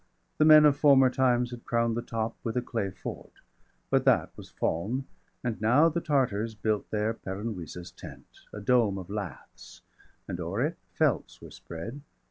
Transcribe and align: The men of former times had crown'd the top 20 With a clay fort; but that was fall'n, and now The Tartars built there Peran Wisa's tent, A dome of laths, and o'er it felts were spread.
The 0.39 0.45
men 0.45 0.65
of 0.65 0.75
former 0.75 1.11
times 1.11 1.51
had 1.51 1.63
crown'd 1.63 1.95
the 1.95 2.01
top 2.01 2.31
20 2.41 2.41
With 2.43 2.57
a 2.57 2.61
clay 2.67 2.89
fort; 2.89 3.33
but 3.91 4.03
that 4.05 4.35
was 4.35 4.49
fall'n, 4.49 5.03
and 5.43 5.61
now 5.61 5.89
The 5.89 6.01
Tartars 6.01 6.55
built 6.55 6.89
there 6.89 7.13
Peran 7.13 7.53
Wisa's 7.53 7.91
tent, 7.91 8.25
A 8.51 8.59
dome 8.61 8.97
of 8.97 9.11
laths, 9.11 9.83
and 10.27 10.39
o'er 10.39 10.63
it 10.65 10.77
felts 10.95 11.39
were 11.39 11.51
spread. 11.51 12.01